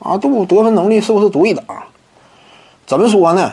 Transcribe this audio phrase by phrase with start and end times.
[0.00, 1.64] 啊，杜得分能力是不是独一档？
[2.86, 3.52] 怎么说呢？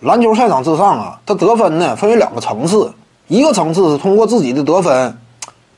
[0.00, 2.92] 篮球赛场之上啊，他得分呢分为两个层次，
[3.28, 5.18] 一个层次是通过自己的得分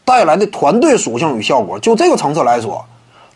[0.04, 1.78] 带来的团队属性与效果。
[1.78, 2.84] 就这个层次来说，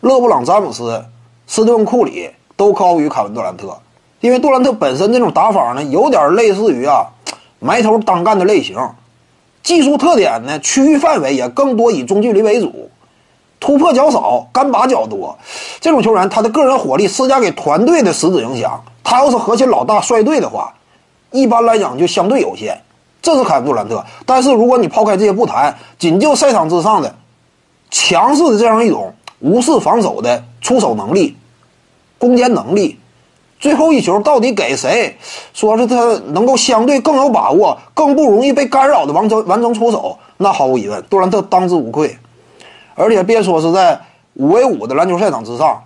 [0.01, 1.03] 勒布朗·詹姆斯、
[1.47, 3.77] 斯蒂芬·库里都高于凯文·杜兰特，
[4.19, 7.07] 因为杜兰特本身这种打法呢，有点类似于啊
[7.59, 8.77] 埋头单干的类型，
[9.63, 12.89] 技术特点呢，区域范围也更多以中距离为主。
[13.63, 15.37] 突破较少，干拔较多，
[15.79, 20.73] 这种球员他的个人火力施加给团队的实质影响，他要是核心老大率队的话，
[21.31, 22.81] 一般来讲就相对有限。
[23.21, 24.03] 这是凯文杜兰特。
[24.25, 27.15] 但是如果你抛开这些不谈，仅就赛场之上的
[27.89, 31.37] 强势的这样一种无视防守的出手能力、
[32.17, 32.99] 攻坚能力，
[33.61, 35.15] 最后一球到底给谁？
[35.53, 35.95] 说是他
[36.33, 42.17] 能够相对更有把握、更不容易被干扰的完成完成出手，那毫无疑问，杜兰特当之无愧。
[42.95, 43.99] 而且别说是在
[44.35, 45.83] 五 v 五的篮球赛场之上，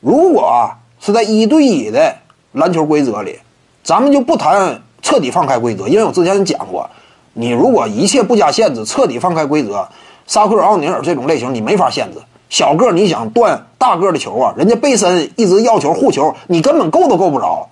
[0.00, 2.14] 如果啊是在一对一的
[2.52, 3.38] 篮球规则里，
[3.82, 6.88] 咱们就不谈彻底放开规则，因为我之前讲过，
[7.32, 9.88] 你如果一切不加限制，彻底放开规则，
[10.26, 12.18] 沙克尔、奥尼尔这种类型你没法限制。
[12.48, 17.68] 小个你想断大个的球啊，人家背身一直要球护球，你根本够都够不着，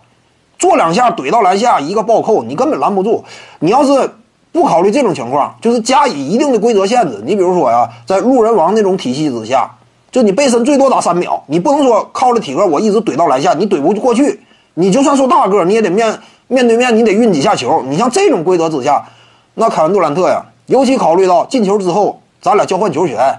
[0.59, 3.25] 做两下怼到篮下一个暴扣，你根本拦不住。
[3.61, 4.11] 你要是。
[4.53, 7.21] 不考虑这种情况，就是加以一定的规则限制。
[7.25, 9.71] 你比如说呀，在路人王那种体系之下，
[10.11, 14.41] 就你背身最多打三秒，你不能说靠着体格我一直怼到篮下，你怼不过去。
[14.73, 17.83] 你就算说大个，你也得面面对面，你得运几下球。
[17.83, 19.07] 你像这种规则之下，
[19.55, 23.39] 那凯文杜兰特呀，尤其考虑到进球之后咱俩交换球权，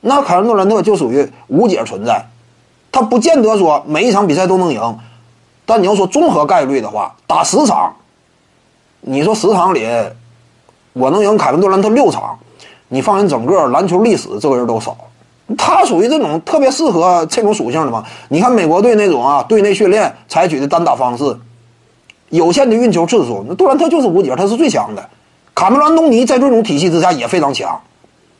[0.00, 2.24] 那凯文杜兰特就属于无解存在。
[2.90, 4.98] 他不见得说每一场比赛都能赢，
[5.66, 7.94] 但你要说综合概率的话，打十场，
[9.02, 9.86] 你说十场里。
[10.96, 12.38] 我能赢凯文杜兰特六场，
[12.88, 14.96] 你放眼整个篮球历史，这个人都少。
[15.58, 18.02] 他属于这种特别适合这种属性的嘛？
[18.30, 21.36] 你看美国队那种啊，队内训练采取的单打方式，
[22.30, 25.06] 有限的运球次数，那杜兰特就是无解，他是最强的。
[25.54, 27.78] 卡梅伦·安东尼在这种体系之下也非常强，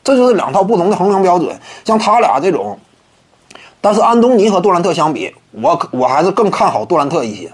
[0.03, 1.55] 这就是两套不同的衡量标准。
[1.85, 2.79] 像他俩这种，
[3.79, 7.51] 但是安东尼和杜兰特相比，我我还是更看好杜兰特一些，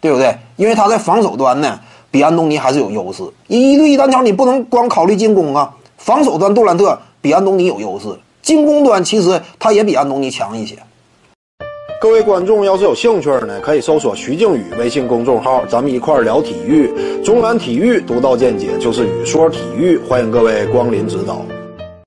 [0.00, 0.36] 对不对？
[0.56, 1.78] 因为他在防守端呢。
[2.10, 3.22] 比安东尼还是有优势。
[3.46, 5.72] 一对一单挑，你不能光考虑进攻啊。
[5.96, 8.08] 防守端杜兰特比安东尼有优势，
[8.42, 10.76] 进攻端其实他也比安东尼强一些。
[12.00, 16.90] 各位观众要是有兴趣呢，可以搜索徐静宇微信公众号，咱们一块聊体育。
[17.22, 21.44] 中南体育独到见解就是语说体育，欢迎各位光临指导。